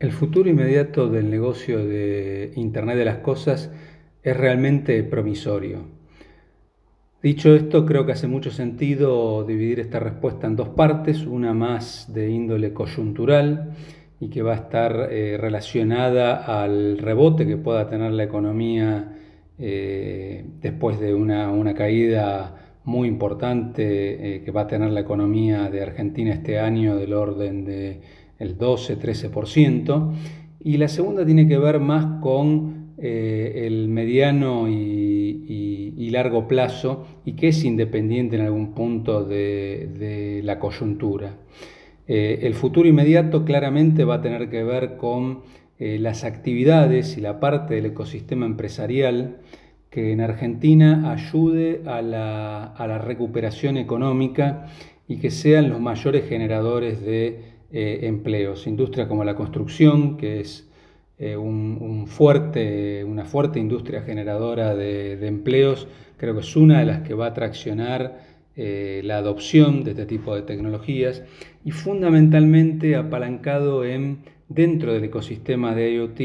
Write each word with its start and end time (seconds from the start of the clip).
El 0.00 0.12
futuro 0.12 0.48
inmediato 0.48 1.10
del 1.10 1.28
negocio 1.28 1.84
de 1.84 2.52
Internet 2.56 2.96
de 2.96 3.04
las 3.04 3.18
Cosas 3.18 3.70
es 4.22 4.34
realmente 4.34 5.02
promisorio. 5.02 5.84
Dicho 7.22 7.54
esto, 7.54 7.84
creo 7.84 8.06
que 8.06 8.12
hace 8.12 8.26
mucho 8.26 8.50
sentido 8.50 9.44
dividir 9.44 9.78
esta 9.78 10.00
respuesta 10.00 10.46
en 10.46 10.56
dos 10.56 10.70
partes, 10.70 11.26
una 11.26 11.52
más 11.52 12.10
de 12.14 12.30
índole 12.30 12.72
coyuntural 12.72 13.74
y 14.18 14.30
que 14.30 14.40
va 14.40 14.52
a 14.52 14.56
estar 14.56 15.08
eh, 15.10 15.36
relacionada 15.38 16.62
al 16.62 16.96
rebote 16.96 17.46
que 17.46 17.58
pueda 17.58 17.86
tener 17.90 18.12
la 18.12 18.24
economía 18.24 19.18
eh, 19.58 20.46
después 20.62 20.98
de 20.98 21.12
una, 21.12 21.74
caída 21.74 22.78
muy 22.84 23.06
importante 23.06 24.36
eh, 24.36 24.42
que 24.44 24.50
va 24.50 24.62
a 24.62 24.66
tener 24.66 24.92
la 24.92 25.00
economía 25.00 25.68
de 25.68 25.82
Argentina 25.82 26.32
este 26.32 26.58
año 26.58 26.96
del 26.96 27.12
orden 27.12 27.66
de 27.66 28.00
el 28.40 28.58
12-13%, 28.58 30.12
y 30.62 30.76
la 30.76 30.88
segunda 30.88 31.24
tiene 31.24 31.46
que 31.46 31.58
ver 31.58 31.78
más 31.78 32.20
con 32.20 32.80
eh, 32.98 33.66
el 33.66 33.88
mediano 33.88 34.68
y, 34.68 36.10
largo 36.10 36.48
plazo 36.48 37.06
y 37.24 37.34
que 37.34 37.46
es 37.46 37.62
independiente 37.62 38.34
en 38.34 38.42
algún 38.42 38.74
punto 38.74 39.24
de, 39.24 40.40
la 40.42 40.58
coyuntura. 40.58 41.36
Eh, 42.08 42.40
el 42.42 42.54
futuro 42.54 42.88
inmediato 42.88 43.44
claramente 43.44 44.04
va 44.04 44.16
a 44.16 44.20
tener 44.20 44.50
que 44.50 44.64
ver 44.64 44.96
con 44.96 45.42
eh, 45.78 46.00
las 46.00 46.24
actividades 46.24 47.16
y 47.16 47.20
la 47.20 47.38
parte 47.38 47.76
del 47.76 47.86
ecosistema 47.86 48.44
empresarial 48.44 49.36
que 49.88 50.10
en 50.10 50.20
Argentina 50.20 51.12
ayude 51.12 51.82
a 51.86 52.02
la, 52.02 52.64
a 52.64 52.86
la 52.88 52.98
recuperación 52.98 53.76
económica 53.76 54.66
y 55.06 55.18
que 55.18 55.30
sean 55.30 55.70
los 55.70 55.80
mayores 55.80 56.28
generadores 56.28 57.00
de 57.00 57.59
eh, 57.72 58.00
empleos. 58.02 58.66
Industria 58.66 59.06
como 59.06 59.24
la 59.24 59.36
construcción, 59.36 60.16
que 60.16 60.40
es 60.40 60.68
eh, 61.18 61.36
un, 61.36 62.06
fuerte, 62.06 63.04
una 63.04 63.24
fuerte 63.24 63.58
industria 63.60 64.02
generadora 64.02 64.74
de, 64.74 65.26
empleos, 65.26 65.86
creo 66.16 66.34
que 66.34 66.40
es 66.40 66.56
una 66.56 66.80
de 66.80 66.86
las 66.86 67.00
que 67.02 67.14
va 67.14 67.26
a 67.26 67.34
traccionar 67.34 68.20
eh, 68.56 69.02
la 69.04 69.18
adopción 69.18 69.84
de 69.84 69.90
este 69.90 70.06
tipo 70.06 70.34
de 70.34 70.42
tecnologías 70.42 71.22
y 71.64 71.70
fundamentalmente 71.72 72.96
apalancado 72.96 73.84
en, 73.84 74.20
dentro 74.48 74.92
del 74.92 75.04
ecosistema 75.04 75.74
de 75.74 75.92
IoT 75.92 76.20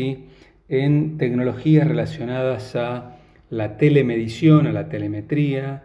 en 0.70 1.18
tecnologías 1.18 1.88
relacionadas 1.88 2.76
a 2.76 3.18
la 3.50 3.78
telemedición, 3.78 4.66
a 4.66 4.72
la 4.72 4.90
telemetría, 4.90 5.84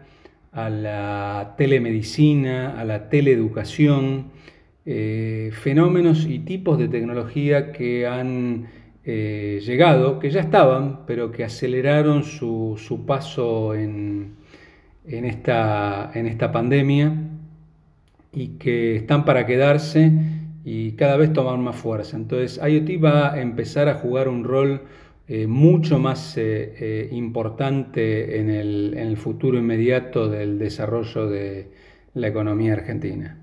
a 0.51 0.69
la 0.69 1.55
telemedicina, 1.57 2.79
a 2.79 2.85
la 2.85 3.09
teleeducación, 3.09 4.31
eh, 4.85 5.51
fenómenos 5.53 6.25
y 6.25 6.39
tipos 6.39 6.79
de 6.79 6.87
tecnología 6.87 7.71
que 7.71 8.07
han 8.07 8.67
eh, 9.03 9.61
llegado, 9.63 10.17
que 10.17 10.31
ya 10.31 10.41
estaban, 10.41 11.05
pero 11.05 11.31
que 11.31 11.43
aceleraron 11.43 12.23
su, 12.23 13.03
paso 13.05 13.75
en, 13.75 14.37
esta, 15.05 16.11
en 16.15 16.25
esta 16.25 16.51
pandemia 16.51 17.13
y 18.33 18.57
que 18.57 18.95
están 18.95 19.23
para 19.23 19.45
quedarse 19.45 20.11
y 20.63 20.93
cada 20.93 21.15
vez 21.17 21.31
toman 21.31 21.63
más 21.63 21.75
fuerza. 21.75 22.17
Entonces 22.17 22.59
IoT 22.63 23.03
va 23.03 23.33
a 23.33 23.41
empezar 23.41 23.87
a 23.87 23.95
jugar 23.95 24.27
un 24.27 24.43
rol 24.43 24.81
eh, 25.27 25.45
mucho 25.45 25.99
más 25.99 26.39
importante 27.11 28.39
en 28.39 28.49
el 28.49 29.17
futuro 29.17 29.59
inmediato 29.59 30.27
del 30.27 30.57
desarrollo 30.57 31.27
de 31.29 31.71
la 32.15 32.27
economía 32.27 32.73
argentina. 32.73 33.37